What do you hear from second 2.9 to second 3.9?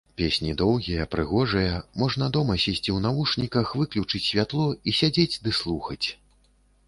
ў навушніках,